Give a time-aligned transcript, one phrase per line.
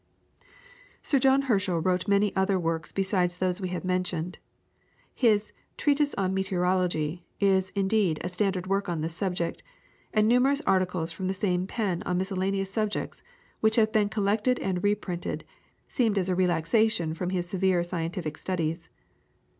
[1.03, 4.39] Sir John Herschel wrote many other works besides those we have mentioned.
[5.13, 9.61] His "Treatise on Meteorology" is, indeed, a standard work on this subject,
[10.11, 13.21] and numerous articles from the same pen on miscellaneous subjects,
[13.59, 15.45] which have been collected and reprinted,
[15.87, 18.89] seemed as a relaxation from his severe scientific studies.